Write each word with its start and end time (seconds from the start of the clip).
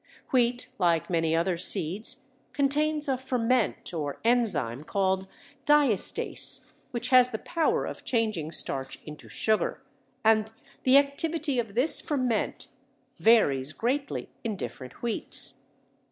Wheat 0.31 0.67
like 0.79 1.11
many 1.11 1.35
other 1.35 1.57
seeds 1.57 2.23
contains 2.53 3.07
a 3.07 3.19
ferment 3.19 3.93
or 3.93 4.17
enzyme 4.23 4.83
called 4.83 5.27
diastase, 5.67 6.61
which 6.89 7.09
has 7.09 7.29
the 7.29 7.37
power 7.37 7.85
of 7.85 8.03
changing 8.03 8.51
starch 8.51 8.97
into 9.05 9.29
sugar, 9.29 9.83
and 10.25 10.51
the 10.85 10.97
activity 10.97 11.59
of 11.59 11.75
this 11.75 12.01
ferment 12.01 12.67
varies 13.19 13.73
greatly 13.73 14.29
in 14.43 14.55
different 14.55 14.93
wheats. 15.03 15.65